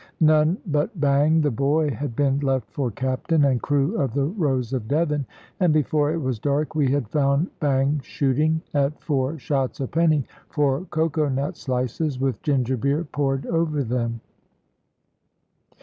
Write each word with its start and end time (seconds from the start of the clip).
None 0.19 0.57
but 0.65 0.99
Bang, 0.99 1.41
the 1.41 1.51
boy, 1.51 1.91
had 1.91 2.15
been 2.15 2.39
left 2.39 2.71
for 2.71 2.89
captain 2.89 3.45
and 3.45 3.61
crew 3.61 3.99
of 4.01 4.15
the 4.15 4.25
Rose 4.25 4.73
of 4.73 4.87
Devon, 4.87 5.27
and 5.59 5.71
before 5.71 6.11
it 6.11 6.17
was 6.17 6.39
dark 6.39 6.73
we 6.73 6.89
had 6.91 7.07
found 7.09 7.51
Bang 7.59 7.99
shooting, 8.03 8.63
at 8.73 8.99
four 8.99 9.37
shots 9.37 9.79
a 9.79 9.85
penny, 9.87 10.25
for 10.49 10.85
cocoa 10.85 11.29
nut 11.29 11.55
slices, 11.55 12.19
with 12.19 12.41
ginger 12.41 12.77
beer 12.77 13.03
poured 13.03 13.45
over 13.45 13.83
them. 13.83 14.21